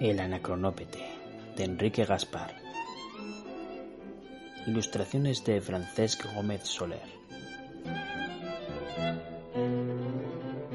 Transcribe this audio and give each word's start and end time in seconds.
El 0.00 0.20
Anacronópete, 0.20 1.00
de 1.56 1.64
Enrique 1.64 2.04
Gaspar. 2.04 2.54
Ilustraciones 4.64 5.44
de 5.44 5.60
Francesc 5.60 6.24
Gómez 6.36 6.62
Soler. 6.62 7.02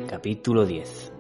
Capítulo 0.10 0.66
10. 0.66 1.14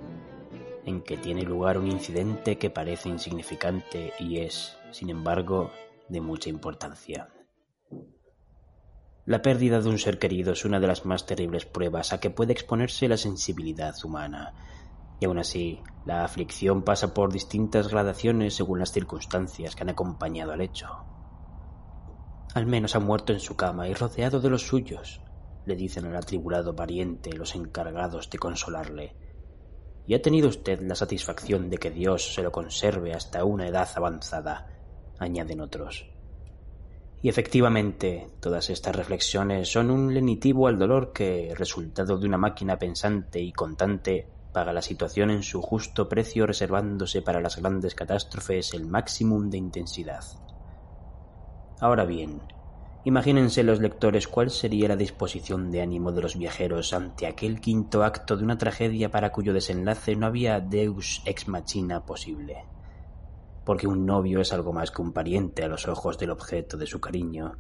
En 0.86 1.02
que 1.02 1.16
tiene 1.16 1.44
lugar 1.44 1.78
un 1.78 1.90
incidente 1.90 2.58
que 2.58 2.70
parece 2.70 3.08
insignificante 3.08 4.12
y 4.20 4.40
es, 4.40 4.76
sin 4.92 5.10
embargo, 5.10 5.72
de 6.10 6.20
mucha 6.20 6.50
importancia. 6.50 7.30
La 9.26 9.42
pérdida 9.42 9.80
de 9.80 9.88
un 9.88 9.98
ser 9.98 10.20
querido 10.20 10.52
es 10.52 10.66
una 10.66 10.82
de 10.82 10.88
las 10.88 11.06
más 11.06 11.26
terribles 11.26 11.66
pruebas 11.66 12.12
a 12.12 12.20
que 12.20 12.30
puede 12.30 12.52
exponerse 12.52 13.08
la 13.08 13.16
sensibilidad 13.16 13.96
humana 14.04 14.54
y 15.24 15.26
aún 15.26 15.40
así, 15.40 15.80
la 16.06 16.26
aflicción 16.26 16.82
pasa 16.82 17.14
por 17.14 17.32
distintas 17.32 17.88
gradaciones 17.88 18.56
según 18.56 18.80
las 18.80 18.92
circunstancias 18.92 19.74
que 19.74 19.84
han 19.84 19.90
acompañado 19.90 20.52
al 20.52 20.60
hecho. 20.60 20.90
Al 22.54 22.66
menos 22.66 22.94
ha 22.98 23.00
muerto 23.00 23.32
en 23.32 23.40
su 23.40 23.56
cama 23.56 23.88
y 23.88 23.94
rodeado 23.94 24.42
de 24.42 24.50
los 24.50 24.68
suyos, 24.68 25.22
le 25.66 25.78
dicen 25.78 26.08
al 26.08 26.18
atribulado 26.18 26.76
pariente 26.76 27.32
los 27.32 27.56
encargados 27.56 28.30
de 28.30 28.38
consolarle. 28.38 29.16
Y 30.06 30.14
ha 30.14 30.22
tenido 30.22 30.50
usted 30.50 30.82
la 30.82 30.96
satisfacción 30.96 31.70
de 31.70 31.78
que 31.78 31.90
Dios 31.90 32.34
se 32.34 32.44
lo 32.44 32.52
conserve 32.52 33.14
hasta 33.14 33.46
una 33.46 33.70
edad 33.70 33.88
avanzada, 33.96 34.68
añaden 35.20 35.62
otros. 35.62 36.06
Y 37.22 37.30
efectivamente, 37.30 38.28
todas 38.42 38.70
estas 38.70 38.94
reflexiones 38.94 39.72
son 39.72 39.90
un 39.90 40.14
lenitivo 40.14 40.68
al 40.68 40.78
dolor 40.78 41.14
que, 41.14 41.56
resultado 41.56 42.18
de 42.18 42.28
una 42.28 42.38
máquina 42.38 42.78
pensante 42.78 43.40
y 43.40 43.54
contante, 43.54 44.28
paga 44.54 44.72
la 44.72 44.82
situación 44.82 45.32
en 45.32 45.44
su 45.44 45.62
justo 45.62 46.08
precio 46.08 46.46
reservándose 46.46 47.22
para 47.22 47.42
las 47.42 47.58
grandes 47.58 47.96
catástrofes 47.96 48.74
el 48.74 48.86
máximo 48.86 49.42
de 49.42 49.58
intensidad. 49.58 50.24
Ahora 51.80 52.06
bien, 52.06 52.42
imagínense 53.04 53.64
los 53.64 53.82
lectores 53.82 54.28
cuál 54.28 54.52
sería 54.52 54.88
la 54.88 54.96
disposición 54.96 55.72
de 55.72 55.82
ánimo 55.82 56.12
de 56.12 56.22
los 56.22 56.38
viajeros 56.38 56.94
ante 56.94 57.28
aquel 57.28 57.60
quinto 57.60 58.04
acto 58.04 58.38
de 58.38 58.44
una 58.44 58.58
tragedia 58.58 59.12
para 59.12 59.32
cuyo 59.32 59.54
desenlace 59.54 60.16
no 60.16 60.28
había 60.28 60.60
deus 60.60 61.22
ex 61.26 61.48
machina 61.48 62.06
posible. 62.06 62.64
Porque 63.66 63.88
un 63.88 64.06
novio 64.06 64.40
es 64.40 64.54
algo 64.54 64.72
más 64.72 64.92
que 64.92 65.02
un 65.02 65.14
pariente 65.14 65.64
a 65.64 65.68
los 65.68 65.88
ojos 65.88 66.18
del 66.18 66.30
objeto 66.30 66.78
de 66.78 66.86
su 66.86 67.02
cariño, 67.02 67.58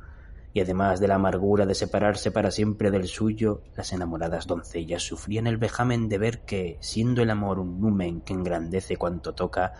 y 0.54 0.62
además 0.62 1.00
de 1.00 1.08
la 1.08 1.16
amargura 1.16 1.66
de 1.66 1.74
separarse 1.74 2.32
para 2.32 2.52
siempre 2.52 2.92
del 2.92 3.08
suyo, 3.08 3.64
las 3.76 3.92
enamoradas 3.92 4.46
doncellas 4.46 5.02
sufrían 5.02 5.48
el 5.48 5.58
vejamen 5.58 6.08
de 6.10 6.20
ver 6.20 6.42
que, 6.42 6.78
siendo 6.80 7.24
el 7.24 7.32
amor 7.32 7.60
un 7.60 7.82
numen 7.82 8.22
que 8.22 8.34
engrandece 8.34 8.98
cuanto 8.98 9.34
toca, 9.34 9.74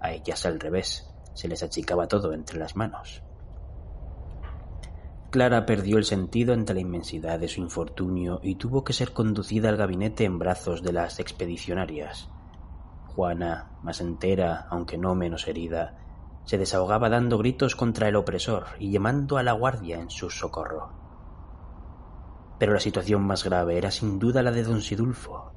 a 0.00 0.12
ellas 0.12 0.46
al 0.46 0.60
revés, 0.60 1.10
se 1.34 1.46
les 1.46 1.62
achicaba 1.62 2.08
todo 2.08 2.32
entre 2.32 2.58
las 2.58 2.74
manos. 2.74 3.22
Clara 5.30 5.66
perdió 5.66 5.98
el 5.98 6.04
sentido 6.04 6.54
ante 6.54 6.72
la 6.72 6.80
inmensidad 6.80 7.38
de 7.38 7.48
su 7.48 7.60
infortunio 7.60 8.40
y 8.42 8.54
tuvo 8.54 8.84
que 8.84 8.92
ser 8.92 9.12
conducida 9.12 9.68
al 9.68 9.76
gabinete 9.76 10.24
en 10.24 10.38
brazos 10.38 10.82
de 10.82 10.92
las 10.92 11.18
expedicionarias. 11.20 12.30
Juana, 13.08 13.72
más 13.82 14.00
entera, 14.00 14.66
aunque 14.70 14.96
no 14.96 15.14
menos 15.14 15.48
herida, 15.48 16.03
se 16.44 16.58
desahogaba 16.58 17.08
dando 17.08 17.38
gritos 17.38 17.76
contra 17.76 18.08
el 18.08 18.16
opresor 18.16 18.66
y 18.78 18.90
llamando 18.90 19.38
a 19.38 19.42
la 19.42 19.52
guardia 19.52 20.00
en 20.00 20.10
su 20.10 20.30
socorro. 20.30 20.92
Pero 22.58 22.74
la 22.74 22.80
situación 22.80 23.22
más 23.22 23.44
grave 23.44 23.78
era 23.78 23.90
sin 23.90 24.18
duda 24.18 24.42
la 24.42 24.52
de 24.52 24.62
don 24.62 24.80
Sidulfo. 24.80 25.52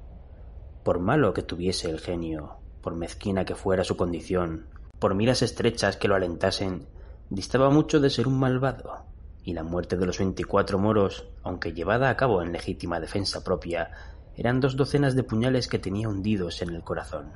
Por 0.83 0.99
malo 0.99 1.33
que 1.33 1.43
tuviese 1.43 1.89
el 1.89 1.99
genio, 1.99 2.57
por 2.81 2.95
mezquina 2.95 3.45
que 3.45 3.55
fuera 3.55 3.83
su 3.83 3.97
condición, 3.97 4.67
por 4.99 5.13
miras 5.13 5.41
estrechas 5.41 5.97
que 5.97 6.07
lo 6.07 6.15
alentasen, 6.15 6.87
distaba 7.29 7.69
mucho 7.69 7.99
de 7.99 8.09
ser 8.09 8.27
un 8.27 8.39
malvado, 8.39 9.05
y 9.43 9.53
la 9.53 9.63
muerte 9.63 9.97
de 9.97 10.05
los 10.05 10.17
veinticuatro 10.17 10.79
moros, 10.79 11.27
aunque 11.43 11.73
llevada 11.73 12.09
a 12.09 12.15
cabo 12.17 12.41
en 12.41 12.51
legítima 12.51 12.99
defensa 12.99 13.43
propia, 13.43 13.91
eran 14.35 14.59
dos 14.59 14.75
docenas 14.75 15.15
de 15.15 15.23
puñales 15.23 15.67
que 15.67 15.79
tenía 15.79 16.09
hundidos 16.09 16.61
en 16.61 16.69
el 16.69 16.83
corazón. 16.83 17.33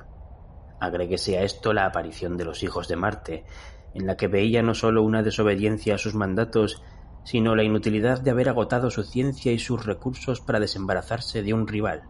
Agréguese 0.82 1.38
a 1.38 1.44
esto 1.44 1.72
la 1.72 1.86
aparición 1.86 2.36
de 2.36 2.44
los 2.44 2.64
hijos 2.64 2.88
de 2.88 2.96
Marte, 2.96 3.44
en 3.94 4.04
la 4.04 4.16
que 4.16 4.26
veía 4.26 4.62
no 4.62 4.74
sólo 4.74 5.04
una 5.04 5.22
desobediencia 5.22 5.94
a 5.94 5.98
sus 5.98 6.16
mandatos, 6.16 6.82
sino 7.22 7.54
la 7.54 7.62
inutilidad 7.62 8.20
de 8.20 8.32
haber 8.32 8.48
agotado 8.48 8.90
su 8.90 9.04
ciencia 9.04 9.52
y 9.52 9.60
sus 9.60 9.86
recursos 9.86 10.40
para 10.40 10.58
desembarazarse 10.58 11.44
de 11.44 11.54
un 11.54 11.68
rival, 11.68 12.02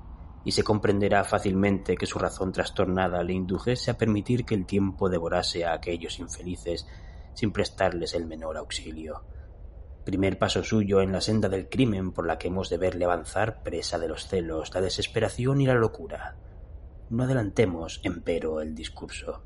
y 0.43 0.53
se 0.53 0.65
comprenderá 0.65 1.23
fácilmente 1.23 1.99
que 1.99 2.07
su 2.07 2.19
razón 2.19 2.51
trastornada 2.51 3.23
le 3.23 3.35
indujese 3.35 3.91
a 3.91 3.99
permitir 3.99 4.47
que 4.47 4.55
el 4.55 4.65
tiempo 4.65 5.11
devorase 5.11 5.67
a 5.67 5.75
aquellos 5.75 6.19
infelices 6.19 6.87
sin 7.35 7.53
prestarles 7.53 8.15
el 8.15 8.25
menor 8.25 8.57
auxilio. 8.57 9.23
Primer 10.07 10.39
paso 10.39 10.65
suyo 10.65 11.03
en 11.03 11.13
la 11.13 11.21
senda 11.21 11.51
del 11.51 11.69
crimen 11.69 12.13
por 12.13 12.27
la 12.27 12.39
que 12.39 12.49
hemos 12.49 12.71
de 12.71 12.79
verle 12.79 13.05
avanzar 13.05 13.63
presa 13.63 13.99
de 13.99 14.09
los 14.09 14.29
celos, 14.29 14.75
la 14.75 14.81
desesperación 14.81 15.61
y 15.61 15.67
la 15.67 15.75
locura. 15.75 16.37
No 17.13 17.25
adelantemos, 17.25 18.01
empero, 18.05 18.63
el 18.63 18.75
discurso. 18.75 19.43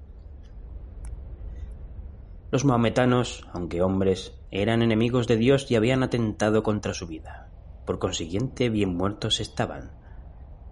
Los 2.52 2.64
maometanos, 2.64 3.44
aunque 3.52 3.82
hombres, 3.82 4.38
eran 4.52 4.82
enemigos 4.82 5.26
de 5.26 5.36
Dios 5.36 5.68
y 5.68 5.74
habían 5.74 6.04
atentado 6.04 6.62
contra 6.62 6.94
su 6.94 7.08
vida. 7.08 7.50
Por 7.84 7.98
consiguiente, 7.98 8.68
bien 8.68 8.96
muertos 8.96 9.40
estaban. 9.40 9.90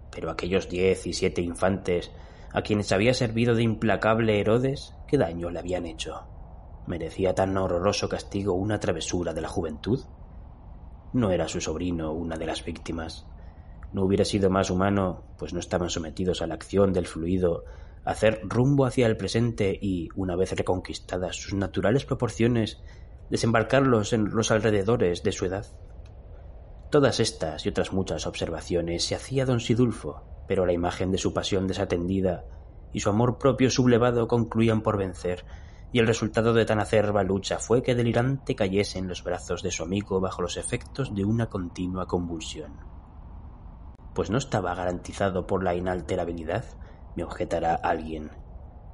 Pero 0.09 0.31
aquellos 0.31 0.69
diez 0.69 1.05
y 1.05 1.11
siete 1.11 1.41
infantes, 1.41 2.13
a 2.53 2.61
quienes 2.61 2.93
había 2.93 3.13
servido 3.13 3.55
de 3.55 3.63
implacable 3.63 4.39
Herodes, 4.39 4.95
¿qué 5.05 5.17
daño 5.17 5.49
le 5.49 5.59
habían 5.59 5.85
hecho? 5.85 6.23
¿Merecía 6.87 7.35
tan 7.35 7.57
horroroso 7.57 8.07
castigo 8.07 8.53
una 8.53 8.79
travesura 8.79 9.33
de 9.33 9.41
la 9.41 9.49
juventud? 9.49 9.99
¿No 11.11 11.31
era 11.31 11.49
su 11.49 11.59
sobrino 11.59 12.13
una 12.13 12.37
de 12.37 12.45
las 12.45 12.63
víctimas? 12.63 13.27
No 13.95 14.03
hubiera 14.03 14.25
sido 14.25 14.49
más 14.49 14.69
humano, 14.69 15.23
pues 15.37 15.53
no 15.53 15.59
estaban 15.61 15.89
sometidos 15.89 16.41
a 16.41 16.47
la 16.47 16.55
acción 16.55 16.91
del 16.91 17.07
fluido, 17.07 17.63
hacer 18.03 18.41
rumbo 18.43 18.85
hacia 18.85 19.07
el 19.07 19.15
presente 19.15 19.79
y, 19.81 20.09
una 20.17 20.35
vez 20.35 20.51
reconquistadas 20.51 21.37
sus 21.37 21.53
naturales 21.53 22.03
proporciones, 22.03 22.83
desembarcarlos 23.29 24.11
en 24.11 24.31
los 24.31 24.51
alrededores 24.51 25.23
de 25.23 25.31
su 25.31 25.45
edad. 25.45 25.65
Todas 26.91 27.21
estas 27.21 27.65
y 27.65 27.69
otras 27.69 27.93
muchas 27.93 28.27
observaciones 28.27 29.05
se 29.05 29.15
hacía 29.15 29.45
don 29.45 29.61
Sidulfo, 29.61 30.23
pero 30.45 30.65
la 30.65 30.73
imagen 30.73 31.09
de 31.13 31.17
su 31.17 31.33
pasión 31.33 31.65
desatendida 31.65 32.43
y 32.91 32.99
su 32.99 33.09
amor 33.09 33.37
propio 33.37 33.69
sublevado 33.69 34.27
concluían 34.27 34.81
por 34.81 34.97
vencer, 34.97 35.45
y 35.93 35.99
el 35.99 36.07
resultado 36.07 36.53
de 36.53 36.65
tan 36.65 36.81
acerba 36.81 37.23
lucha 37.23 37.59
fue 37.59 37.81
que 37.81 37.95
delirante 37.95 38.55
cayese 38.55 38.99
en 38.99 39.07
los 39.07 39.23
brazos 39.23 39.63
de 39.63 39.71
su 39.71 39.83
amigo 39.83 40.19
bajo 40.19 40.41
los 40.41 40.57
efectos 40.57 41.15
de 41.15 41.23
una 41.23 41.45
continua 41.45 42.07
convulsión 42.07 42.94
pues 44.15 44.31
no 44.31 44.37
estaba 44.39 44.73
garantizado 44.73 45.45
por 45.45 45.63
la 45.63 45.75
inalterabilidad, 45.75 46.65
me 47.15 47.23
objetará 47.23 47.75
alguien. 47.75 48.31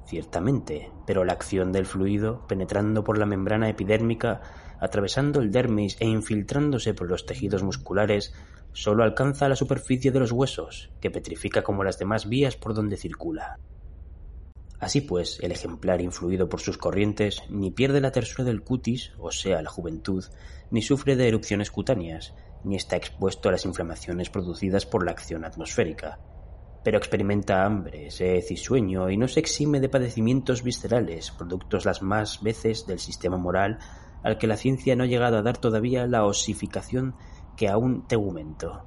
Ciertamente, 0.04 0.90
pero 1.06 1.24
la 1.24 1.32
acción 1.32 1.70
del 1.72 1.86
fluido, 1.86 2.44
penetrando 2.48 3.04
por 3.04 3.16
la 3.16 3.24
membrana 3.24 3.68
epidérmica, 3.68 4.42
atravesando 4.80 5.40
el 5.40 5.52
dermis 5.52 5.96
e 6.00 6.06
infiltrándose 6.06 6.92
por 6.92 7.08
los 7.08 7.24
tejidos 7.24 7.62
musculares, 7.62 8.34
sólo 8.72 9.04
alcanza 9.04 9.48
la 9.48 9.54
superficie 9.56 10.10
de 10.10 10.18
los 10.18 10.32
huesos, 10.32 10.90
que 11.00 11.10
petrifica 11.10 11.62
como 11.62 11.84
las 11.84 11.98
demás 11.98 12.28
vías 12.28 12.56
por 12.56 12.74
donde 12.74 12.96
circula. 12.96 13.60
Así 14.80 15.00
pues, 15.00 15.38
el 15.40 15.52
ejemplar 15.52 16.00
influido 16.00 16.48
por 16.48 16.60
sus 16.60 16.78
corrientes 16.78 17.44
ni 17.48 17.70
pierde 17.70 18.00
la 18.00 18.10
tersura 18.10 18.42
del 18.42 18.62
cutis, 18.62 19.12
o 19.20 19.30
sea, 19.30 19.62
la 19.62 19.70
juventud, 19.70 20.24
ni 20.72 20.82
sufre 20.82 21.14
de 21.14 21.28
erupciones 21.28 21.70
cutáneas, 21.70 22.34
ni 22.64 22.76
está 22.76 22.96
expuesto 22.96 23.48
a 23.48 23.52
las 23.52 23.64
inflamaciones 23.64 24.30
producidas 24.30 24.86
por 24.86 25.04
la 25.04 25.12
acción 25.12 25.44
atmosférica. 25.44 26.18
pero 26.84 26.98
experimenta 26.98 27.64
hambre, 27.64 28.10
sed 28.10 28.42
y 28.50 28.56
sueño 28.56 29.08
y 29.08 29.16
no 29.16 29.28
se 29.28 29.38
exime 29.38 29.78
de 29.78 29.88
padecimientos 29.88 30.64
viscerales, 30.64 31.30
productos 31.30 31.84
las 31.84 32.02
más 32.02 32.42
veces 32.42 32.86
del 32.86 32.98
sistema 32.98 33.36
moral 33.36 33.78
al 34.24 34.38
que 34.38 34.46
la 34.46 34.56
ciencia 34.56 34.96
no 34.96 35.04
ha 35.04 35.06
llegado 35.06 35.36
a 35.36 35.42
dar 35.42 35.58
todavía 35.58 36.06
la 36.06 36.24
osificación 36.24 37.14
que 37.56 37.68
a 37.68 37.76
un 37.76 38.06
tegumento. 38.06 38.84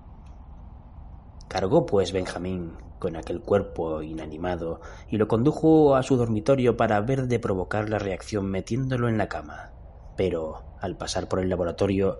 Cargó 1.48 1.86
pues 1.86 2.12
Benjamín 2.12 2.74
con 3.00 3.16
aquel 3.16 3.42
cuerpo 3.42 4.01
inanimado 4.01 4.81
y 5.10 5.18
lo 5.18 5.27
condujo 5.27 5.95
a 5.95 6.04
su 6.04 6.18
dormitorio 6.18 6.75
para 6.75 7.00
ver 7.01 7.27
de 7.27 7.39
provocar 7.39 7.89
la 7.89 8.00
reacción 8.00 8.45
metiéndolo 8.48 9.10
en 9.10 9.18
la 9.18 9.27
cama. 9.27 9.72
Pero, 10.16 10.63
al 10.80 10.98
pasar 10.98 11.27
por 11.27 11.39
el 11.39 11.50
laboratorio, 11.50 12.19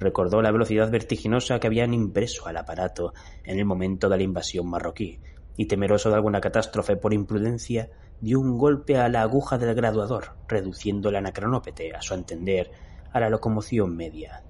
recordó 0.00 0.42
la 0.42 0.50
velocidad 0.50 0.90
vertiginosa 0.90 1.60
que 1.60 1.66
habían 1.66 1.94
impreso 1.94 2.46
al 2.48 2.56
aparato 2.56 3.12
en 3.44 3.58
el 3.58 3.66
momento 3.66 4.08
de 4.08 4.16
la 4.16 4.22
invasión 4.22 4.68
marroquí, 4.68 5.20
y 5.56 5.66
temeroso 5.66 6.08
de 6.08 6.16
alguna 6.16 6.40
catástrofe 6.40 6.96
por 6.96 7.12
imprudencia, 7.12 7.90
dio 8.20 8.40
un 8.40 8.58
golpe 8.58 8.96
a 8.96 9.08
la 9.08 9.22
aguja 9.22 9.58
del 9.58 9.74
graduador, 9.74 10.36
reduciendo 10.48 11.10
el 11.10 11.16
anacronópete, 11.16 11.94
a 11.94 12.00
su 12.00 12.14
entender, 12.14 12.70
a 13.12 13.20
la 13.20 13.28
locomoción 13.28 13.94
media. 13.94 14.42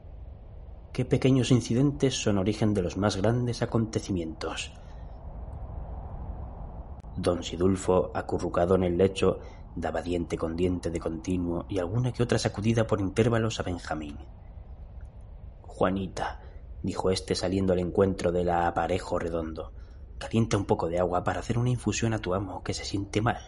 Qué 0.92 1.04
pequeños 1.04 1.50
incidentes 1.50 2.14
son 2.14 2.38
origen 2.38 2.74
de 2.74 2.82
los 2.82 2.96
más 2.96 3.16
grandes 3.16 3.62
acontecimientos. 3.62 4.72
Don 7.16 7.42
Sidulfo, 7.42 8.10
acurrucado 8.14 8.76
en 8.76 8.84
el 8.84 8.96
lecho, 8.96 9.40
daba 9.76 10.02
diente 10.02 10.36
con 10.36 10.56
diente 10.56 10.90
de 10.90 11.00
continuo 11.00 11.66
y 11.68 11.78
alguna 11.78 12.12
que 12.12 12.22
otra 12.22 12.38
sacudida 12.38 12.86
por 12.86 13.00
intervalos 13.00 13.60
a 13.60 13.62
Benjamín. 13.62 14.16
Juanita, 15.80 16.42
dijo 16.82 17.10
éste 17.10 17.34
saliendo 17.34 17.72
al 17.72 17.78
encuentro 17.78 18.32
del 18.32 18.50
aparejo 18.50 19.18
redondo, 19.18 19.72
calienta 20.18 20.58
un 20.58 20.66
poco 20.66 20.90
de 20.90 20.98
agua 20.98 21.24
para 21.24 21.40
hacer 21.40 21.56
una 21.56 21.70
infusión 21.70 22.12
a 22.12 22.18
tu 22.18 22.34
amo, 22.34 22.62
que 22.62 22.74
se 22.74 22.84
siente 22.84 23.22
mal. 23.22 23.38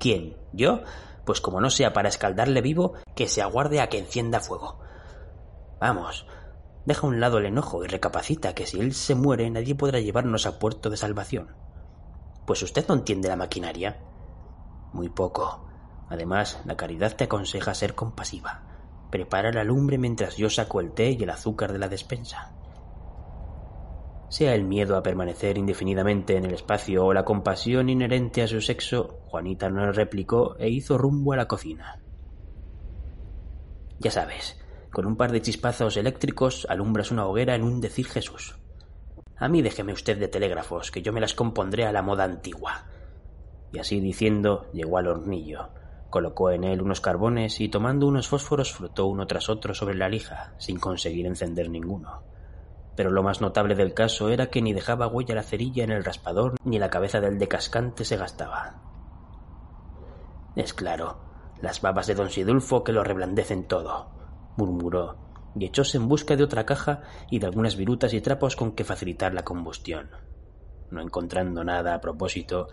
¿Quién? 0.00 0.36
¿Yo? 0.52 0.80
Pues 1.24 1.40
como 1.40 1.60
no 1.60 1.70
sea 1.70 1.92
para 1.92 2.08
escaldarle 2.08 2.62
vivo, 2.62 2.94
que 3.14 3.28
se 3.28 3.42
aguarde 3.42 3.80
a 3.80 3.88
que 3.88 4.00
encienda 4.00 4.40
fuego. 4.40 4.80
Vamos, 5.78 6.26
deja 6.84 7.06
a 7.06 7.10
un 7.10 7.20
lado 7.20 7.38
el 7.38 7.46
enojo 7.46 7.84
y 7.84 7.86
recapacita 7.86 8.52
que 8.52 8.66
si 8.66 8.80
él 8.80 8.92
se 8.92 9.14
muere 9.14 9.48
nadie 9.50 9.76
podrá 9.76 10.00
llevarnos 10.00 10.46
a 10.46 10.58
puerto 10.58 10.90
de 10.90 10.96
salvación. 10.96 11.54
Pues 12.44 12.60
usted 12.64 12.88
no 12.88 12.96
entiende 12.96 13.28
la 13.28 13.36
maquinaria. 13.36 14.02
Muy 14.92 15.10
poco. 15.10 15.64
Además, 16.08 16.60
la 16.64 16.76
caridad 16.76 17.14
te 17.14 17.22
aconseja 17.22 17.72
ser 17.72 17.94
compasiva. 17.94 18.69
Prepara 19.10 19.52
la 19.52 19.64
lumbre 19.64 19.98
mientras 19.98 20.36
yo 20.36 20.48
saco 20.48 20.80
el 20.80 20.92
té 20.92 21.10
y 21.10 21.22
el 21.22 21.30
azúcar 21.30 21.72
de 21.72 21.78
la 21.78 21.88
despensa. 21.88 22.54
Sea 24.28 24.54
el 24.54 24.62
miedo 24.62 24.96
a 24.96 25.02
permanecer 25.02 25.58
indefinidamente 25.58 26.36
en 26.36 26.44
el 26.44 26.54
espacio 26.54 27.04
o 27.04 27.12
la 27.12 27.24
compasión 27.24 27.88
inherente 27.88 28.42
a 28.42 28.46
su 28.46 28.60
sexo, 28.60 29.18
Juanita 29.26 29.68
no 29.68 29.90
replicó 29.90 30.56
e 30.58 30.68
hizo 30.68 30.96
rumbo 30.96 31.32
a 31.32 31.36
la 31.36 31.48
cocina. 31.48 32.00
Ya 33.98 34.12
sabes, 34.12 34.56
con 34.92 35.06
un 35.06 35.16
par 35.16 35.32
de 35.32 35.42
chispazos 35.42 35.96
eléctricos 35.96 36.66
alumbras 36.70 37.10
una 37.10 37.26
hoguera 37.26 37.56
en 37.56 37.64
un 37.64 37.80
decir 37.80 38.06
Jesús. 38.06 38.56
A 39.36 39.48
mí 39.48 39.62
déjeme 39.62 39.92
usted 39.92 40.18
de 40.18 40.28
telégrafos, 40.28 40.92
que 40.92 41.02
yo 41.02 41.12
me 41.12 41.20
las 41.20 41.34
compondré 41.34 41.84
a 41.84 41.92
la 41.92 42.02
moda 42.02 42.24
antigua. 42.24 42.86
Y 43.72 43.78
así 43.78 43.98
diciendo, 43.98 44.70
llegó 44.72 44.98
al 44.98 45.08
hornillo, 45.08 45.70
Colocó 46.10 46.50
en 46.50 46.64
él 46.64 46.82
unos 46.82 47.00
carbones 47.00 47.60
y 47.60 47.68
tomando 47.68 48.06
unos 48.08 48.26
fósforos 48.26 48.72
frotó 48.72 49.06
uno 49.06 49.28
tras 49.28 49.48
otro 49.48 49.74
sobre 49.74 49.94
la 49.94 50.08
lija, 50.08 50.54
sin 50.58 50.80
conseguir 50.80 51.26
encender 51.26 51.70
ninguno. 51.70 52.24
Pero 52.96 53.10
lo 53.10 53.22
más 53.22 53.40
notable 53.40 53.76
del 53.76 53.94
caso 53.94 54.28
era 54.28 54.48
que 54.48 54.60
ni 54.60 54.72
dejaba 54.72 55.06
huella 55.06 55.36
la 55.36 55.44
cerilla 55.44 55.84
en 55.84 55.92
el 55.92 56.04
raspador 56.04 56.56
ni 56.64 56.80
la 56.80 56.90
cabeza 56.90 57.20
del 57.20 57.38
decascante 57.38 58.04
se 58.04 58.16
gastaba. 58.16 58.82
Es 60.56 60.74
claro, 60.74 61.20
las 61.62 61.80
babas 61.80 62.08
de 62.08 62.16
don 62.16 62.28
Sidulfo 62.28 62.82
que 62.82 62.92
lo 62.92 63.04
reblandecen 63.04 63.68
todo, 63.68 64.10
murmuró, 64.56 65.16
y 65.54 65.64
echóse 65.64 65.96
en 65.96 66.08
busca 66.08 66.34
de 66.34 66.42
otra 66.42 66.66
caja 66.66 67.02
y 67.30 67.38
de 67.38 67.46
algunas 67.46 67.76
virutas 67.76 68.14
y 68.14 68.20
trapos 68.20 68.56
con 68.56 68.72
que 68.72 68.84
facilitar 68.84 69.32
la 69.32 69.44
combustión. 69.44 70.10
No 70.90 71.00
encontrando 71.00 71.62
nada 71.62 71.94
a 71.94 72.00
propósito, 72.00 72.68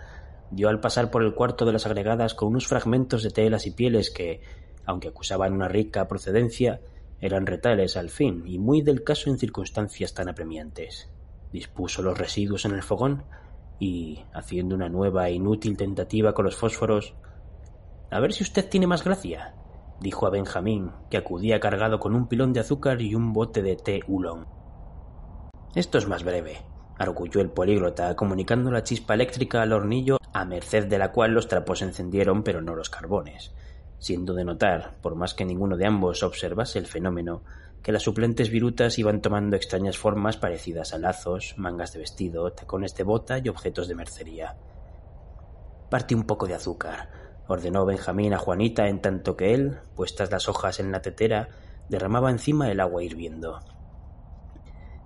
dio 0.52 0.70
al 0.70 0.80
pasar 0.80 1.12
por 1.12 1.24
el 1.24 1.34
cuarto 1.34 1.66
de 1.66 1.74
las 1.74 1.86
agregadas 1.86 2.34
con 2.34 2.50
unos 2.50 2.68
fragmentos 2.68 3.24
de 3.24 3.32
telas 3.32 3.66
y 3.68 3.72
pieles 3.72 4.10
que, 4.10 4.42
aunque 4.86 5.10
acusaban 5.10 5.54
una 5.54 5.68
rica 5.68 6.08
procedencia, 6.08 6.82
eran 7.20 7.46
retales 7.46 7.98
al 7.98 8.10
fin 8.10 8.44
y 8.46 8.60
muy 8.60 8.82
del 8.82 9.04
caso 9.04 9.30
en 9.30 9.38
circunstancias 9.38 10.14
tan 10.14 10.30
apremiantes. 10.30 11.10
Dispuso 11.52 12.02
los 12.02 12.18
residuos 12.18 12.66
en 12.66 12.74
el 12.74 12.84
fogón 12.84 13.24
y, 13.80 14.24
haciendo 14.34 14.76
una 14.76 14.90
nueva 14.90 15.28
e 15.28 15.34
inútil 15.34 15.78
tentativa 15.78 16.34
con 16.34 16.46
los 16.46 16.56
fósforos, 16.56 17.16
A 18.10 18.22
ver 18.22 18.32
si 18.32 18.44
usted 18.44 18.70
tiene 18.70 18.88
más 18.88 19.04
gracia, 19.04 19.54
dijo 20.00 20.26
a 20.26 20.30
Benjamín, 20.30 20.92
que 21.10 21.18
acudía 21.18 21.60
cargado 21.60 22.00
con 22.00 22.16
un 22.16 22.28
pilón 22.28 22.54
de 22.54 22.62
azúcar 22.62 23.02
y 23.02 23.16
un 23.16 23.34
bote 23.34 23.62
de 23.62 23.76
té 23.76 24.00
hulón. 24.08 24.48
Esto 25.76 25.98
es 25.98 26.08
más 26.08 26.24
breve, 26.24 26.58
arguyó 26.98 27.42
el 27.42 27.50
políglota, 27.50 28.16
comunicando 28.16 28.72
la 28.72 28.84
chispa 28.84 29.14
eléctrica 29.14 29.62
al 29.62 29.74
hornillo 29.74 30.18
a 30.34 30.46
merced 30.46 30.88
de 30.88 30.98
la 30.98 31.12
cual 31.12 31.32
los 31.32 31.48
trapos 31.48 31.82
encendieron 31.82 32.44
pero 32.44 32.62
no 32.62 32.76
los 32.76 32.90
carbones, 32.90 33.54
siendo 34.00 34.34
de 34.34 34.46
notar, 34.46 34.96
por 35.02 35.16
más 35.16 35.34
que 35.34 35.46
ninguno 35.46 35.78
de 35.78 35.88
ambos 35.88 36.24
observase 36.24 36.80
el 36.80 36.88
fenómeno, 36.88 37.44
que 37.82 37.92
las 37.92 38.04
suplentes 38.04 38.50
virutas 38.50 39.00
iban 39.00 39.22
tomando 39.22 39.56
extrañas 39.56 39.98
formas 39.98 40.38
parecidas 40.38 40.94
a 40.94 40.98
lazos, 40.98 41.56
mangas 41.58 41.94
de 41.94 42.00
vestido, 42.00 42.52
tacones 42.52 42.96
de 42.96 43.04
bota 43.04 43.38
y 43.38 43.50
objetos 43.50 43.88
de 43.88 43.96
mercería. 43.96 44.58
Parte 45.90 46.16
un 46.16 46.24
poco 46.24 46.48
de 46.48 46.56
azúcar, 46.56 47.10
ordenó 47.48 47.86
Benjamín 47.86 48.34
a 48.34 48.40
Juanita 48.40 48.88
en 48.88 49.02
tanto 49.02 49.38
que 49.38 49.54
él, 49.54 49.80
puestas 49.96 50.32
las 50.32 50.50
hojas 50.50 50.80
en 50.80 50.92
la 50.92 51.02
tetera, 51.02 51.50
derramaba 51.88 52.30
encima 52.30 52.70
el 52.70 52.80
agua 52.80 53.04
hirviendo. 53.04 53.60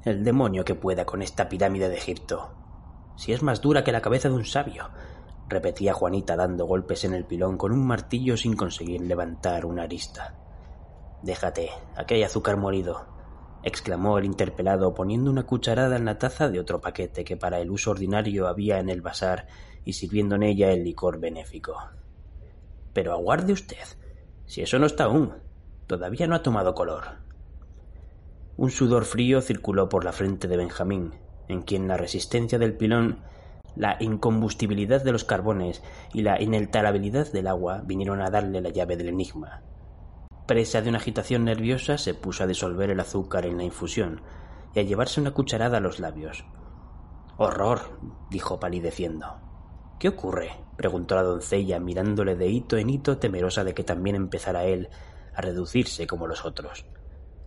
El 0.04 0.24
demonio 0.24 0.66
que 0.66 0.74
pueda 0.74 1.06
con 1.06 1.22
esta 1.22 1.48
pirámide 1.48 1.88
de 1.88 1.98
Egipto. 1.98 2.56
Si 3.18 3.34
es 3.34 3.44
más 3.44 3.62
dura 3.62 3.84
que 3.84 3.92
la 3.92 4.02
cabeza 4.02 4.30
de 4.30 4.34
un 4.34 4.46
sabio, 4.46 4.90
repetía 5.48 5.94
Juanita 5.94 6.36
dando 6.36 6.66
golpes 6.66 7.04
en 7.04 7.14
el 7.14 7.26
pilón 7.26 7.56
con 7.56 7.72
un 7.72 7.86
martillo 7.86 8.36
sin 8.36 8.56
conseguir 8.56 9.02
levantar 9.02 9.64
una 9.64 9.84
arista. 9.84 10.34
Déjate, 11.22 11.70
aquí 11.96 12.16
hay 12.16 12.24
azúcar 12.24 12.58
molido, 12.58 13.06
exclamó 13.62 14.18
el 14.18 14.26
interpelado 14.26 14.96
poniendo 14.96 15.30
una 15.30 15.44
cucharada 15.44 15.98
en 15.98 16.06
la 16.06 16.18
taza 16.18 16.50
de 16.50 16.60
otro 16.60 16.82
paquete 16.82 17.24
que 17.24 17.38
para 17.38 17.60
el 17.60 17.70
uso 17.70 17.92
ordinario 17.92 18.48
había 18.48 18.80
en 18.80 18.90
el 18.90 19.02
vasar 19.02 19.46
y 19.86 19.94
sirviendo 19.94 20.34
en 20.34 20.42
ella 20.42 20.72
el 20.72 20.84
licor 20.84 21.20
benéfico. 21.20 21.78
Pero 22.92 23.14
aguarde 23.14 23.54
usted, 23.54 23.86
si 24.48 24.64
eso 24.64 24.80
no 24.80 24.88
está 24.88 25.04
aún, 25.04 25.36
todavía 25.86 26.26
no 26.26 26.34
ha 26.34 26.42
tomado 26.42 26.74
color. 26.74 27.22
Un 28.58 28.70
sudor 28.70 29.06
frío 29.06 29.42
circuló 29.42 29.90
por 29.90 30.04
la 30.04 30.12
frente 30.12 30.48
de 30.48 30.58
Benjamín, 30.58 31.16
en 31.48 31.62
quien 31.62 31.88
la 31.88 31.98
resistencia 31.98 32.60
del 32.60 32.76
pilón, 32.76 33.20
la 33.76 33.98
incombustibilidad 34.00 35.04
de 35.04 35.12
los 35.12 35.24
carbones 35.24 35.82
y 36.14 36.22
la 36.22 36.42
inalterabilidad 36.42 37.32
del 37.32 37.48
agua 37.48 37.82
vinieron 37.86 38.22
a 38.22 38.30
darle 38.30 38.62
la 38.62 38.70
llave 38.70 38.98
del 38.98 39.10
enigma. 39.10 39.62
Presa 40.46 40.82
de 40.82 40.90
una 40.90 40.98
agitación 40.98 41.46
nerviosa, 41.46 41.98
se 41.98 42.14
puso 42.14 42.44
a 42.44 42.48
disolver 42.48 42.90
el 42.90 43.00
azúcar 43.00 43.46
en 43.46 43.58
la 43.58 43.64
infusión 43.64 44.22
y 44.76 44.80
a 44.80 44.84
llevarse 44.84 45.22
una 45.22 45.32
cucharada 45.32 45.78
a 45.78 45.82
los 45.82 46.00
labios. 46.00 46.44
Horror, 47.38 48.00
dijo 48.30 48.60
palideciendo. 48.60 49.40
¿Qué 50.00 50.10
ocurre? 50.10 50.52
preguntó 50.76 51.16
la 51.16 51.24
doncella, 51.24 51.80
mirándole 51.80 52.36
de 52.36 52.48
hito 52.48 52.78
en 52.78 52.90
hito, 52.90 53.18
temerosa 53.18 53.64
de 53.64 53.74
que 53.74 53.84
también 53.84 54.16
empezara 54.16 54.66
él 54.66 54.90
a 55.34 55.42
reducirse 55.42 56.08
como 56.08 56.28
los 56.28 56.44
otros. 56.44 56.86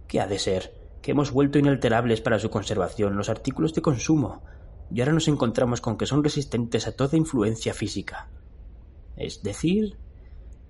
¿Qué 0.06 0.20
ha 0.20 0.26
de 0.26 0.38
ser? 0.38 0.83
Que 1.04 1.10
hemos 1.10 1.32
vuelto 1.32 1.58
inalterables 1.58 2.22
para 2.22 2.38
su 2.38 2.48
conservación 2.48 3.14
los 3.14 3.28
artículos 3.28 3.74
de 3.74 3.82
consumo, 3.82 4.42
y 4.90 5.00
ahora 5.00 5.12
nos 5.12 5.28
encontramos 5.28 5.82
con 5.82 5.98
que 5.98 6.06
son 6.06 6.24
resistentes 6.24 6.86
a 6.86 6.96
toda 6.96 7.18
influencia 7.18 7.74
física. 7.74 8.30
Es 9.14 9.42
decir, 9.42 9.98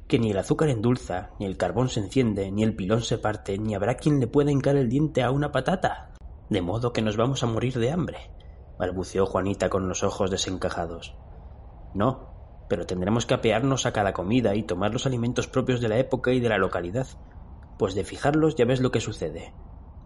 que 0.08 0.18
ni 0.18 0.32
el 0.32 0.38
azúcar 0.38 0.70
endulza, 0.70 1.30
ni 1.38 1.46
el 1.46 1.56
carbón 1.56 1.88
se 1.88 2.00
enciende, 2.00 2.50
ni 2.50 2.64
el 2.64 2.74
pilón 2.74 3.02
se 3.02 3.16
parte, 3.16 3.58
ni 3.58 3.76
habrá 3.76 3.94
quien 3.94 4.18
le 4.18 4.26
pueda 4.26 4.50
hincar 4.50 4.74
el 4.74 4.88
diente 4.88 5.22
a 5.22 5.30
una 5.30 5.52
patata. 5.52 6.14
De 6.50 6.62
modo 6.62 6.92
que 6.92 7.02
nos 7.02 7.16
vamos 7.16 7.44
a 7.44 7.46
morir 7.46 7.78
de 7.78 7.92
hambre, 7.92 8.32
balbuceó 8.76 9.26
Juanita 9.26 9.70
con 9.70 9.88
los 9.88 10.02
ojos 10.02 10.32
desencajados. 10.32 11.14
No, 11.94 12.66
pero 12.68 12.86
tendremos 12.86 13.24
que 13.24 13.34
apearnos 13.34 13.86
a 13.86 13.92
cada 13.92 14.12
comida 14.12 14.56
y 14.56 14.64
tomar 14.64 14.92
los 14.92 15.06
alimentos 15.06 15.46
propios 15.46 15.80
de 15.80 15.90
la 15.90 15.98
época 15.98 16.32
y 16.32 16.40
de 16.40 16.48
la 16.48 16.58
localidad, 16.58 17.06
pues 17.78 17.94
de 17.94 18.02
fijarlos 18.02 18.56
ya 18.56 18.64
ves 18.64 18.80
lo 18.80 18.90
que 18.90 19.00
sucede 19.00 19.54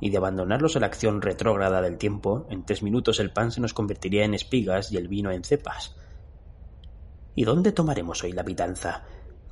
y 0.01 0.11
de 0.11 0.17
abandonarlos 0.17 0.77
a 0.77 0.81
la 0.81 0.87
acción 0.87 1.23
retrógrada 1.23 1.83
del 1.83 1.99
tiempo, 1.99 2.47
en 2.51 2.65
tres 2.65 2.83
minutos 2.83 3.21
el 3.21 3.31
pan 3.31 3.53
se 3.53 3.61
nos 3.61 3.75
convertiría 3.75 4.25
en 4.25 4.35
espigas 4.35 4.93
y 4.93 4.97
el 4.97 5.09
vino 5.09 5.31
en 5.31 5.45
cepas. 5.45 5.97
¿Y 7.35 7.45
dónde 7.45 7.73
tomaremos 7.73 8.23
hoy 8.25 8.33
la 8.33 8.45
pitanza? 8.45 9.05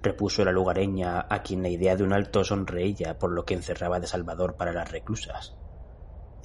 repuso 0.02 0.44
la 0.44 0.52
lugareña, 0.52 1.26
a 1.28 1.42
quien 1.42 1.62
la 1.62 1.68
idea 1.68 1.96
de 1.96 2.04
un 2.04 2.12
alto 2.12 2.44
sonreía 2.44 3.18
por 3.18 3.32
lo 3.32 3.44
que 3.44 3.54
encerraba 3.54 3.98
de 3.98 4.06
Salvador 4.06 4.54
para 4.54 4.72
las 4.72 4.90
reclusas. 4.90 5.56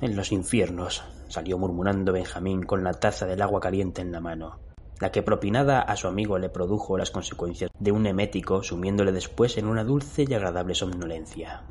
En 0.02 0.16
los 0.16 0.32
infiernos, 0.32 1.04
salió 1.28 1.60
murmurando 1.60 2.12
Benjamín 2.12 2.64
con 2.64 2.84
la 2.84 2.94
taza 2.94 3.28
del 3.28 3.42
agua 3.42 3.60
caliente 3.60 4.02
en 4.02 4.12
la 4.12 4.20
mano, 4.20 4.60
la 5.00 5.12
que 5.12 5.22
propinada 5.22 5.82
a 5.82 5.96
su 5.96 6.08
amigo 6.08 6.40
le 6.40 6.50
produjo 6.50 6.98
las 6.98 7.12
consecuencias 7.12 7.70
de 7.78 7.92
un 7.92 8.08
emético, 8.08 8.64
sumiéndole 8.64 9.12
después 9.12 9.58
en 9.58 9.68
una 9.68 9.84
dulce 9.84 10.26
y 10.28 10.34
agradable 10.34 10.74
somnolencia. 10.74 11.64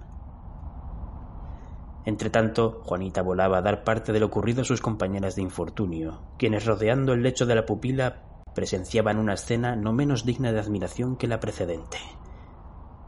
Entretanto, 2.05 2.81
Juanita 2.85 3.23
volaba 3.23 3.59
a 3.59 3.63
dar 3.63 3.85
parte 3.85 4.13
de 4.13 4.21
lo 4.21 4.27
ocurrido 4.27 4.63
a 4.63 4.65
sus 4.65 4.81
compañeras 4.81 5.37
de 5.37 5.43
infortunio, 5.43 6.23
quienes 6.39 6.65
rodeando 6.65 7.13
el 7.13 7.23
lecho 7.23 7.47
de 7.47 7.55
la 7.55 7.67
pupila 7.67 8.23
presenciaban 8.55 9.19
una 9.19 9.35
escena 9.35 9.77
no 9.77 9.93
menos 9.93 10.25
digna 10.25 10.53
de 10.53 10.61
admiración 10.61 11.17
que 11.17 11.29
la 11.29 11.41
precedente. 11.41 11.99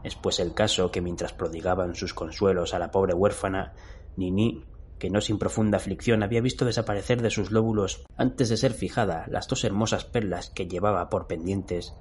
Es 0.03 0.15
pues 0.15 0.39
el 0.39 0.53
caso 0.53 0.91
que 0.91 1.01
mientras 1.01 1.33
prodigaban 1.33 1.95
sus 1.95 2.13
consuelos 2.13 2.73
a 2.73 2.79
la 2.79 2.91
pobre 2.91 3.13
huérfana, 3.13 3.73
Nini 4.15 4.63
que 5.03 5.09
no 5.09 5.19
sin 5.19 5.37
profunda 5.37 5.75
aflicción 5.77 6.23
había 6.23 6.39
visto 6.39 6.63
desaparecer 6.63 7.21
de 7.21 7.29
sus 7.29 7.51
lóbulos 7.51 8.05
antes 8.15 8.47
de 8.47 8.55
ser 8.55 8.71
fijada 8.71 9.25
las 9.27 9.49
dos 9.49 9.65
hermosas 9.65 10.05
perlas 10.05 10.49
que 10.49 10.67
llevaba 10.67 11.09
por 11.09 11.27
pendientes, 11.27 11.93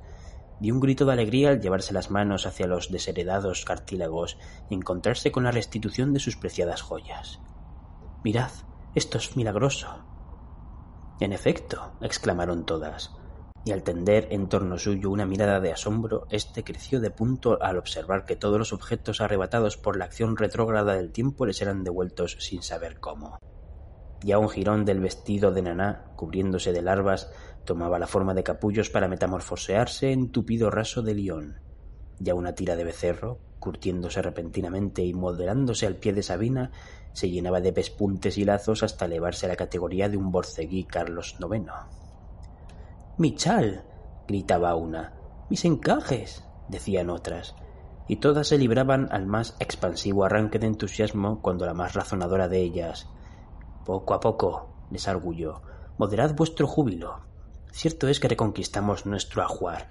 dio 0.62 0.72
un 0.72 0.80
grito 0.80 1.04
de 1.04 1.12
alegría 1.12 1.50
al 1.50 1.60
llevarse 1.60 1.92
las 1.92 2.12
manos 2.12 2.46
hacia 2.46 2.68
los 2.68 2.92
desheredados 2.92 3.64
cartílagos 3.64 4.38
y 4.70 4.74
encontrarse 4.74 5.32
con 5.32 5.42
la 5.42 5.50
restitución 5.50 6.12
de 6.12 6.20
sus 6.20 6.36
preciadas 6.36 6.82
joyas. 6.82 7.40
Mirad, 8.22 8.52
esto 8.94 9.18
es 9.18 9.36
milagroso. 9.36 9.88
En 11.18 11.32
efecto, 11.32 11.92
exclamaron 12.00 12.64
todas 12.64 13.10
y 13.64 13.72
al 13.72 13.82
tender 13.82 14.28
en 14.30 14.48
torno 14.48 14.78
suyo 14.78 15.10
una 15.10 15.26
mirada 15.26 15.58
de 15.58 15.72
asombro, 15.72 16.26
éste 16.30 16.64
creció 16.64 17.00
de 17.00 17.10
punto 17.10 17.62
al 17.62 17.76
observar 17.76 18.24
que 18.24 18.36
todos 18.36 18.58
los 18.58 18.72
objetos 18.72 19.20
arrebatados 19.20 19.76
por 19.76 19.96
la 19.96 20.04
acción 20.04 20.36
retrógrada 20.36 20.94
del 20.94 21.12
tiempo 21.12 21.46
les 21.46 21.60
eran 21.62 21.84
devueltos 21.84 22.36
sin 22.40 22.62
saber 22.62 22.98
cómo. 23.00 23.38
Ya 24.24 24.38
un 24.38 24.48
jirón 24.48 24.84
del 24.84 25.00
vestido 25.00 25.50
de 25.50 25.62
Naná, 25.62 26.12
cubriéndose 26.16 26.72
de 26.72 26.82
larvas, 26.82 27.32
tomaba 27.64 27.98
la 27.98 28.06
forma 28.06 28.34
de 28.34 28.42
capullos 28.42 28.90
para 28.90 29.08
metamorfosearse 29.08 30.12
en 30.12 30.30
tupido 30.30 30.70
raso 30.70 31.02
de 31.02 31.14
león. 31.14 31.60
Ya 32.18 32.34
una 32.34 32.54
tira 32.54 32.76
de 32.76 32.84
becerro, 32.84 33.40
curtiéndose 33.58 34.22
repentinamente 34.22 35.02
y 35.02 35.14
modelándose 35.14 35.86
al 35.86 35.96
pie 35.96 36.12
de 36.12 36.22
Sabina, 36.22 36.72
se 37.12 37.30
llenaba 37.30 37.60
de 37.60 37.72
pespuntes 37.72 38.38
y 38.38 38.44
lazos 38.44 38.82
hasta 38.82 39.04
elevarse 39.04 39.46
a 39.46 39.50
la 39.50 39.56
categoría 39.56 40.08
de 40.08 40.16
un 40.16 40.30
borceguí 40.30 40.84
Carlos 40.84 41.36
IX. 41.38 41.70
Mi 43.18 43.34
chal, 43.34 43.84
gritaba 44.26 44.74
una. 44.74 45.14
Mis 45.50 45.64
encajes, 45.64 46.44
decían 46.68 47.10
otras, 47.10 47.54
y 48.08 48.16
todas 48.16 48.48
se 48.48 48.58
libraban 48.58 49.08
al 49.12 49.26
más 49.26 49.56
expansivo 49.60 50.24
arranque 50.24 50.58
de 50.58 50.66
entusiasmo 50.66 51.40
cuando 51.42 51.66
la 51.66 51.74
más 51.74 51.94
razonadora 51.94 52.48
de 52.48 52.60
ellas. 52.60 53.08
Poco 53.84 54.14
a 54.14 54.20
poco, 54.20 54.86
les 54.90 55.08
arguyó, 55.08 55.62
moderad 55.98 56.34
vuestro 56.34 56.66
júbilo. 56.66 57.31
Cierto 57.72 58.06
es 58.08 58.20
que 58.20 58.28
reconquistamos 58.28 59.06
nuestro 59.06 59.42
ajuar, 59.42 59.88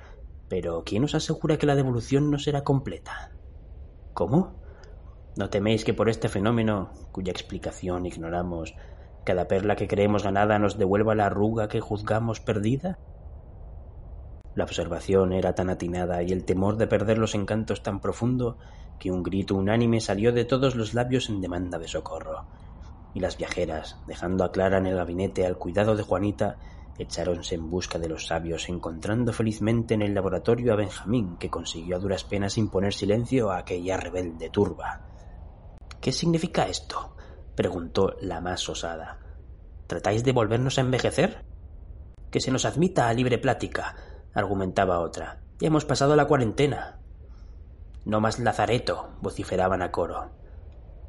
pero 0.47 0.83
¿quién 0.85 1.03
os 1.03 1.15
asegura 1.15 1.57
que 1.57 1.65
la 1.65 1.75
devolución 1.75 2.29
no 2.29 2.37
será 2.37 2.63
completa? 2.63 3.31
¿Cómo? 4.13 4.53
¿No 5.35 5.49
teméis 5.49 5.83
que 5.83 5.95
por 5.95 6.07
este 6.07 6.29
fenómeno, 6.29 6.91
cuya 7.11 7.31
explicación 7.31 8.05
ignoramos, 8.05 8.75
cada 9.25 9.47
perla 9.47 9.75
que 9.75 9.87
creemos 9.87 10.23
ganada 10.23 10.59
nos 10.59 10.77
devuelva 10.77 11.15
la 11.15 11.25
arruga 11.25 11.69
que 11.69 11.81
juzgamos 11.81 12.39
perdida? 12.39 12.99
La 14.53 14.65
observación 14.65 15.33
era 15.33 15.55
tan 15.55 15.71
atinada 15.71 16.21
y 16.21 16.31
el 16.31 16.45
temor 16.45 16.77
de 16.77 16.85
perder 16.85 17.17
los 17.17 17.33
encantos 17.33 17.81
tan 17.81 17.99
profundo 17.99 18.57
que 18.99 19.11
un 19.11 19.23
grito 19.23 19.55
unánime 19.55 20.01
salió 20.01 20.31
de 20.33 20.45
todos 20.45 20.75
los 20.75 20.93
labios 20.93 21.29
en 21.29 21.41
demanda 21.41 21.79
de 21.79 21.87
socorro. 21.87 22.45
Y 23.15 23.21
las 23.21 23.37
viajeras, 23.37 23.97
dejando 24.05 24.43
a 24.43 24.51
Clara 24.51 24.77
en 24.77 24.85
el 24.85 24.97
gabinete 24.97 25.47
al 25.47 25.57
cuidado 25.57 25.95
de 25.95 26.03
Juanita, 26.03 26.57
echáronse 26.97 27.55
en 27.55 27.69
busca 27.69 27.99
de 27.99 28.09
los 28.09 28.27
sabios, 28.27 28.69
encontrando 28.69 29.33
felizmente 29.33 29.93
en 29.93 30.01
el 30.01 30.13
laboratorio 30.13 30.73
a 30.73 30.75
Benjamín, 30.75 31.37
que 31.37 31.49
consiguió 31.49 31.95
a 31.95 31.99
duras 31.99 32.23
penas 32.23 32.57
imponer 32.57 32.93
silencio 32.93 33.51
a 33.51 33.59
aquella 33.59 33.97
rebelde 33.97 34.49
turba. 34.49 35.01
¿Qué 35.99 36.11
significa 36.11 36.67
esto? 36.67 37.15
preguntó 37.55 38.15
la 38.21 38.41
más 38.41 38.67
osada. 38.69 39.19
¿Tratáis 39.87 40.23
de 40.23 40.31
volvernos 40.31 40.77
a 40.77 40.81
envejecer? 40.81 41.43
Que 42.31 42.39
se 42.39 42.51
nos 42.51 42.65
admita 42.65 43.07
a 43.07 43.13
libre 43.13 43.37
plática, 43.37 43.95
argumentaba 44.33 44.99
otra. 44.99 45.41
Ya 45.59 45.67
hemos 45.67 45.85
pasado 45.85 46.15
la 46.15 46.25
cuarentena. 46.25 46.99
No 48.05 48.19
más 48.19 48.39
lazareto, 48.39 49.09
vociferaban 49.21 49.81
a 49.81 49.91
coro. 49.91 50.31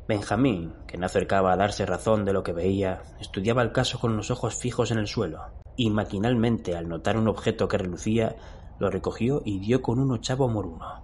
Benjamín, 0.09 0.75
que 0.87 0.99
no 0.99 1.07
acercaba 1.07 1.53
a 1.53 1.57
darse 1.57 1.87
razón 1.87 2.25
de 2.25 2.33
lo 2.33 2.43
que 2.43 2.53
veía, 2.53 3.03
estudiaba 3.21 3.63
el 3.63 3.73
caso 3.73 3.99
con 3.99 4.17
los 4.17 4.31
ojos 4.31 4.57
fijos 4.57 4.91
en 4.91 4.99
el 4.99 5.07
suelo, 5.07 5.62
y 5.77 5.91
maquinalmente, 5.91 6.77
al 6.77 6.89
notar 6.89 7.17
un 7.17 7.29
objeto 7.29 7.69
que 7.69 7.79
relucía, 7.79 8.37
lo 8.79 8.91
recogió 8.91 9.43
y 9.45 9.59
dio 9.59 9.83
con 9.83 9.99
un 9.99 10.11
ochavo 10.11 10.49
moruno. 10.49 11.03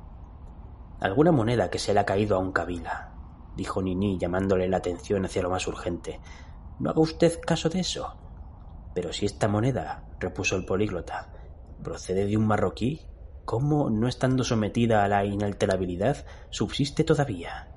Alguna 1.00 1.32
moneda 1.32 1.70
que 1.70 1.78
se 1.78 1.94
le 1.94 2.00
ha 2.00 2.06
caído 2.06 2.36
a 2.36 2.40
un 2.40 2.52
cabila, 2.52 3.14
dijo 3.56 3.82
Nini 3.82 4.18
llamándole 4.18 4.68
la 4.68 4.78
atención 4.78 5.24
hacia 5.24 5.42
lo 5.42 5.50
más 5.50 5.66
urgente. 5.66 6.20
No 6.80 6.90
haga 6.90 7.00
usted 7.00 7.40
caso 7.40 7.68
de 7.68 7.80
eso. 7.80 8.16
Pero 8.94 9.12
si 9.12 9.26
esta 9.26 9.48
moneda, 9.48 10.08
repuso 10.18 10.56
el 10.56 10.64
políglota, 10.64 11.32
procede 11.82 12.26
de 12.26 12.36
un 12.36 12.46
marroquí, 12.46 13.02
¿cómo, 13.44 13.90
no 13.90 14.08
estando 14.08 14.44
sometida 14.44 15.04
a 15.04 15.08
la 15.08 15.24
inalterabilidad, 15.24 16.26
subsiste 16.50 17.04
todavía? 17.04 17.68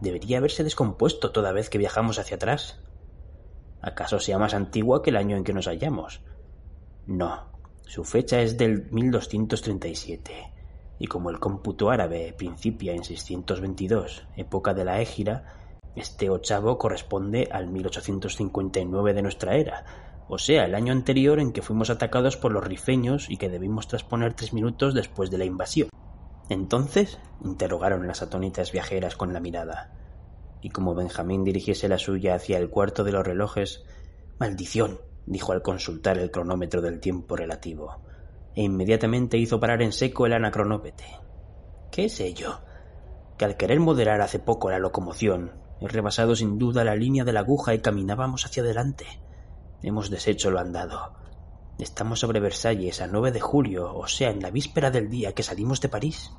Debería 0.00 0.38
haberse 0.38 0.64
descompuesto 0.64 1.32
toda 1.32 1.52
vez 1.52 1.70
que 1.70 1.78
viajamos 1.78 2.18
hacia 2.18 2.36
atrás. 2.36 2.80
¿Acaso 3.80 4.20
sea 4.20 4.38
más 4.38 4.52
antigua 4.52 5.02
que 5.02 5.10
el 5.10 5.16
año 5.16 5.36
en 5.36 5.44
que 5.44 5.54
nos 5.54 5.66
hallamos? 5.66 6.22
No, 7.06 7.44
su 7.84 8.02
fecha 8.02 8.40
es 8.40 8.58
del 8.58 8.90
1237, 8.90 10.52
y 10.98 11.06
como 11.06 11.30
el 11.30 11.38
cómputo 11.38 11.90
árabe 11.90 12.34
principia 12.36 12.94
en 12.94 13.04
622, 13.04 14.26
época 14.36 14.74
de 14.74 14.84
la 14.84 15.00
Égira, 15.00 15.44
este 15.94 16.28
ochavo 16.30 16.78
corresponde 16.78 17.48
al 17.52 17.68
1859 17.68 19.14
de 19.14 19.22
nuestra 19.22 19.56
era, 19.56 19.84
o 20.28 20.38
sea, 20.38 20.64
el 20.64 20.74
año 20.74 20.92
anterior 20.92 21.38
en 21.38 21.52
que 21.52 21.62
fuimos 21.62 21.90
atacados 21.90 22.36
por 22.36 22.50
los 22.50 22.64
rifeños 22.64 23.30
y 23.30 23.36
que 23.36 23.48
debimos 23.48 23.86
transponer 23.86 24.34
tres 24.34 24.52
minutos 24.52 24.92
después 24.92 25.30
de 25.30 25.38
la 25.38 25.44
invasión. 25.44 25.88
Entonces, 26.48 27.20
interrogaron 27.44 28.08
las 28.08 28.20
atónitas 28.20 28.72
viajeras 28.72 29.14
con 29.14 29.32
la 29.32 29.38
mirada, 29.38 29.92
y 30.60 30.70
como 30.70 30.96
Benjamín 30.96 31.44
dirigiese 31.44 31.88
la 31.88 31.98
suya 31.98 32.34
hacia 32.34 32.58
el 32.58 32.68
cuarto 32.68 33.04
de 33.04 33.12
los 33.12 33.24
relojes, 33.24 33.84
Maldición, 34.40 34.98
dijo 35.26 35.52
al 35.52 35.62
consultar 35.62 36.18
el 36.18 36.30
cronómetro 36.30 36.80
del 36.80 37.00
tiempo 37.00 37.36
relativo, 37.36 38.00
e 38.54 38.62
inmediatamente 38.62 39.36
hizo 39.36 39.60
parar 39.60 39.82
en 39.82 39.92
seco 39.92 40.26
el 40.26 40.32
anacronópete. 40.32 41.04
¿Qué 41.90 42.06
es 42.06 42.20
ello? 42.20 42.60
Que 43.36 43.44
al 43.44 43.56
querer 43.56 43.80
moderar 43.80 44.20
hace 44.20 44.38
poco 44.38 44.70
la 44.70 44.78
locomoción, 44.78 45.52
he 45.80 45.88
rebasado 45.88 46.34
sin 46.36 46.58
duda 46.58 46.84
la 46.84 46.96
línea 46.96 47.24
de 47.24 47.32
la 47.32 47.40
aguja 47.40 47.74
y 47.74 47.80
caminábamos 47.80 48.46
hacia 48.46 48.62
adelante. 48.62 49.04
Hemos 49.82 50.08
deshecho 50.08 50.50
lo 50.50 50.58
andado. 50.58 51.14
Estamos 51.78 52.20
sobre 52.20 52.40
Versalles 52.40 53.02
a 53.02 53.06
9 53.06 53.32
de 53.32 53.40
julio, 53.40 53.94
o 53.94 54.06
sea, 54.06 54.30
en 54.30 54.40
la 54.40 54.50
víspera 54.50 54.90
del 54.90 55.10
día 55.10 55.34
que 55.34 55.42
salimos 55.42 55.82
de 55.82 55.90
París. 55.90 56.32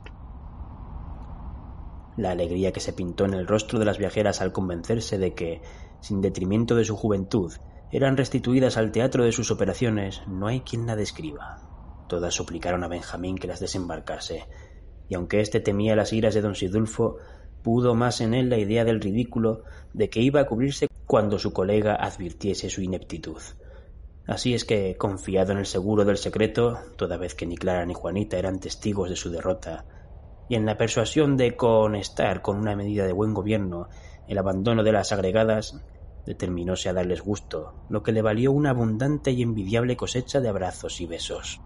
La 2.17 2.31
alegría 2.31 2.71
que 2.71 2.79
se 2.79 2.93
pintó 2.93 3.25
en 3.25 3.35
el 3.35 3.45
rostro 3.45 3.77
de 3.77 3.85
las 3.85 3.99
viajeras 3.99 4.41
al 4.41 4.51
convencerse 4.51 5.19
de 5.19 5.35
que, 5.35 5.61
sin 5.99 6.21
detrimento 6.21 6.73
de 6.73 6.85
su 6.85 6.95
juventud, 6.95 7.53
eran 7.91 8.17
restituidas 8.17 8.77
al 8.77 8.91
teatro 8.91 9.23
de 9.23 9.31
sus 9.31 9.51
operaciones, 9.51 10.21
no 10.27 10.47
hay 10.47 10.61
quien 10.61 10.85
la 10.85 10.95
describa. 10.95 11.61
Todas 12.07 12.33
suplicaron 12.33 12.83
a 12.83 12.87
Benjamín 12.87 13.37
que 13.37 13.47
las 13.47 13.59
desembarcase, 13.59 14.45
y 15.09 15.15
aunque 15.15 15.39
éste 15.39 15.59
temía 15.59 15.95
las 15.95 16.13
iras 16.13 16.33
de 16.33 16.41
don 16.41 16.55
Sidulfo, 16.55 17.17
pudo 17.63 17.95
más 17.95 18.21
en 18.21 18.33
él 18.33 18.49
la 18.49 18.57
idea 18.57 18.83
del 18.83 19.01
ridículo 19.01 19.63
de 19.93 20.09
que 20.09 20.21
iba 20.21 20.41
a 20.41 20.45
cubrirse 20.45 20.87
cuando 21.05 21.39
su 21.39 21.53
colega 21.53 21.95
advirtiese 21.95 22.69
su 22.69 22.81
ineptitud. 22.81 23.41
Así 24.25 24.53
es 24.53 24.65
que, 24.65 24.97
confiado 24.97 25.53
en 25.53 25.59
el 25.59 25.65
seguro 25.65 26.03
del 26.03 26.17
secreto, 26.17 26.77
toda 26.97 27.15
vez 27.15 27.33
que 27.33 27.45
ni 27.45 27.55
Clara 27.55 27.85
ni 27.85 27.93
Juanita 27.93 28.37
eran 28.37 28.59
testigos 28.59 29.09
de 29.09 29.15
su 29.15 29.29
derrota, 29.29 29.85
y 30.49 30.55
en 30.55 30.65
la 30.65 30.77
persuasión 30.77 31.37
de 31.37 31.55
conestar 31.55 32.41
con 32.41 32.57
una 32.57 32.75
medida 32.75 33.05
de 33.05 33.13
buen 33.13 33.33
gobierno 33.33 33.87
el 34.27 34.37
abandono 34.37 34.83
de 34.83 34.91
las 34.91 35.13
agregadas, 35.13 35.81
determinóse 36.27 36.89
a 36.89 36.93
darles 36.93 37.21
gusto, 37.21 37.73
lo 37.89 38.03
que 38.03 38.11
le 38.11 38.21
valió 38.21 38.51
una 38.51 38.69
abundante 38.69 39.31
y 39.31 39.41
envidiable 39.41 39.97
cosecha 39.97 40.39
de 40.39 40.49
abrazos 40.49 41.01
y 41.01 41.07
besos. 41.07 41.59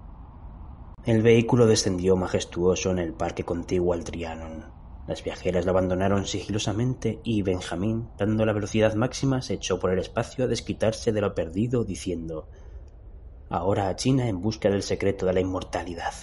El 1.03 1.21
vehículo 1.21 1.65
descendió 1.65 2.15
majestuoso 2.15 2.91
en 2.91 2.99
el 2.99 3.13
parque 3.13 3.43
contiguo 3.43 3.93
al 3.93 4.05
Trianon, 4.05 4.71
las 5.07 5.23
viajeras 5.23 5.65
lo 5.65 5.71
abandonaron 5.71 6.25
sigilosamente 6.25 7.19
y 7.23 7.41
Benjamín, 7.41 8.09
dando 8.17 8.45
la 8.45 8.53
velocidad 8.53 8.93
máxima, 8.93 9.41
se 9.41 9.55
echó 9.55 9.79
por 9.79 9.91
el 9.91 9.99
espacio 9.99 10.45
a 10.45 10.47
desquitarse 10.47 11.11
de 11.11 11.21
lo 11.21 11.33
perdido, 11.33 11.83
diciendo 11.83 12.47
Ahora 13.49 13.89
a 13.89 13.95
China 13.95 14.29
en 14.29 14.41
busca 14.41 14.69
del 14.69 14.83
secreto 14.83 15.25
de 15.25 15.33
la 15.33 15.41
inmortalidad. 15.41 16.13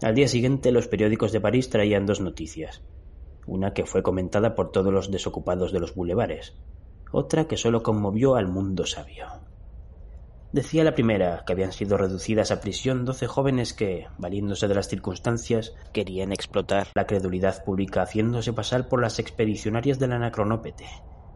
Al 0.00 0.14
día 0.14 0.28
siguiente 0.28 0.72
los 0.72 0.88
periódicos 0.88 1.32
de 1.32 1.40
París 1.40 1.68
traían 1.68 2.06
dos 2.06 2.20
noticias. 2.20 2.82
Una 3.46 3.74
que 3.74 3.84
fue 3.84 4.02
comentada 4.02 4.54
por 4.54 4.70
todos 4.70 4.92
los 4.92 5.10
desocupados 5.10 5.72
de 5.72 5.80
los 5.80 5.94
bulevares. 5.94 6.54
Otra 7.12 7.46
que 7.46 7.56
solo 7.56 7.82
conmovió 7.82 8.34
al 8.36 8.48
mundo 8.48 8.86
sabio. 8.86 9.26
Decía 10.52 10.84
la 10.84 10.94
primera 10.94 11.44
que 11.44 11.52
habían 11.52 11.72
sido 11.72 11.98
reducidas 11.98 12.50
a 12.50 12.60
prisión 12.60 13.04
doce 13.04 13.26
jóvenes 13.26 13.74
que, 13.74 14.06
valiéndose 14.16 14.68
de 14.68 14.74
las 14.74 14.88
circunstancias, 14.88 15.74
querían 15.92 16.32
explotar 16.32 16.88
la 16.94 17.06
credulidad 17.06 17.62
pública 17.64 18.02
haciéndose 18.02 18.52
pasar 18.52 18.88
por 18.88 19.02
las 19.02 19.18
expedicionarias 19.18 19.98
del 19.98 20.12
anacronópete, 20.12 20.86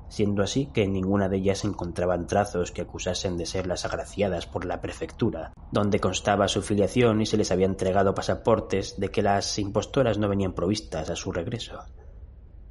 siendo 0.08 0.42
así 0.42 0.66
que 0.72 0.84
en 0.84 0.92
ninguna 0.92 1.28
de 1.28 1.36
ellas 1.36 1.64
encontraban 1.64 2.26
trazos 2.26 2.72
que 2.72 2.82
acusasen 2.82 3.36
de 3.36 3.46
ser 3.46 3.66
las 3.66 3.84
agraciadas 3.84 4.46
por 4.46 4.64
la 4.64 4.80
prefectura, 4.80 5.52
donde 5.70 6.00
constaba 6.00 6.48
su 6.48 6.62
filiación 6.62 7.20
y 7.20 7.26
se 7.26 7.36
les 7.36 7.50
había 7.50 7.66
entregado 7.66 8.14
pasaportes 8.14 8.98
de 8.98 9.10
que 9.10 9.22
las 9.22 9.58
impostoras 9.58 10.18
no 10.18 10.28
venían 10.28 10.54
provistas 10.54 11.10
a 11.10 11.16
su 11.16 11.30
regreso. 11.30 11.84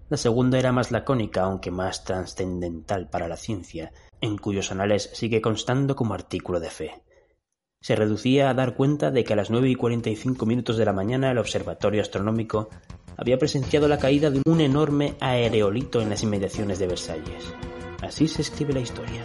La 0.09 0.17
segunda 0.17 0.57
era 0.57 0.71
más 0.71 0.91
lacónica, 0.91 1.43
aunque 1.43 1.69
más 1.69 2.03
trascendental 2.03 3.09
para 3.09 3.27
la 3.27 3.37
ciencia, 3.37 3.91
en 4.21 4.37
cuyos 4.37 4.71
anales 4.71 5.11
sigue 5.13 5.39
constando 5.39 5.95
como 5.95 6.15
artículo 6.15 6.59
de 6.59 6.69
fe. 6.71 7.03
Se 7.79 7.95
reducía 7.95 8.49
a 8.49 8.55
dar 8.55 8.75
cuenta 8.75 9.11
de 9.11 9.23
que 9.23 9.33
a 9.33 9.35
las 9.35 9.51
nueve 9.51 9.69
y 9.69 9.75
cuarenta 9.75 10.09
y 10.09 10.15
cinco 10.15 10.47
minutos 10.47 10.77
de 10.77 10.85
la 10.85 10.93
mañana 10.93 11.31
el 11.31 11.37
observatorio 11.37 12.01
astronómico 12.01 12.69
había 13.17 13.37
presenciado 13.37 13.87
la 13.87 13.99
caída 13.99 14.31
de 14.31 14.41
un 14.45 14.61
enorme 14.61 15.15
aereolito 15.19 16.01
en 16.01 16.09
las 16.09 16.23
inmediaciones 16.23 16.79
de 16.79 16.87
Versalles. 16.87 17.53
Así 18.01 18.27
se 18.27 18.41
escribe 18.41 18.73
la 18.73 18.79
historia. 18.79 19.23